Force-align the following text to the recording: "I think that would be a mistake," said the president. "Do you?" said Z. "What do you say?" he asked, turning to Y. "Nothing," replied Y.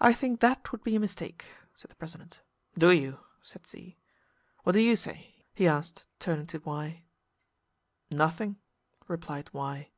"I 0.00 0.12
think 0.14 0.38
that 0.38 0.70
would 0.70 0.84
be 0.84 0.94
a 0.94 1.00
mistake," 1.00 1.46
said 1.74 1.90
the 1.90 1.96
president. 1.96 2.38
"Do 2.78 2.92
you?" 2.92 3.18
said 3.42 3.66
Z. 3.66 3.96
"What 4.62 4.70
do 4.70 4.78
you 4.80 4.94
say?" 4.94 5.34
he 5.52 5.66
asked, 5.66 6.04
turning 6.20 6.46
to 6.46 6.60
Y. 6.64 7.02
"Nothing," 8.08 8.58
replied 9.08 9.50
Y. 9.52 9.90